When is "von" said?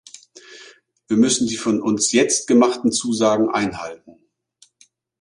1.57-1.79